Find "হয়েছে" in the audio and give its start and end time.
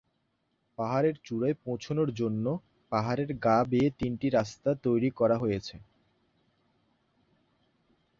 5.37-5.75